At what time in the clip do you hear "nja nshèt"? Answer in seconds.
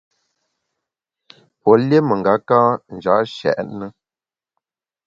2.95-3.59